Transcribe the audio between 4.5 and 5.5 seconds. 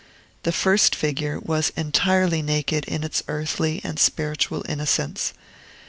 innocence.